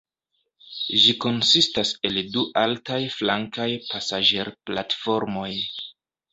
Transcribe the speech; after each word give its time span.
Ĝi 1.03 1.13
konsistas 1.25 1.91
el 2.11 2.17
du 2.37 2.47
altaj 2.63 2.99
flankaj 3.19 3.69
pasaĝerplatformoj. 3.93 5.51